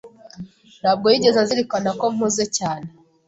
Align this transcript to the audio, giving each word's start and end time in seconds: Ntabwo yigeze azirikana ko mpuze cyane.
Ntabwo 0.81 1.05
yigeze 1.13 1.37
azirikana 1.43 1.89
ko 1.99 2.05
mpuze 2.15 2.43
cyane. 2.57 2.87